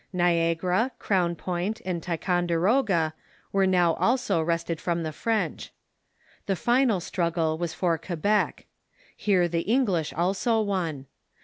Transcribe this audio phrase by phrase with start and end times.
[0.11, 3.13] Niagara, Crown Point, and Ticonderoga
[3.51, 5.71] were now also wrested from the French.
[6.47, 8.65] The final struggle was for Quebec.
[9.15, 11.05] Here the English also won.